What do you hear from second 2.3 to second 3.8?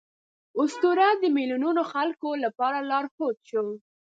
لپاره لارښود شو.